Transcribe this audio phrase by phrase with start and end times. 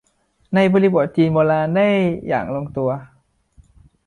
[0.55, 1.87] ในบริบทจีนโบราณ ได้
[2.27, 2.89] อย่างลงตัว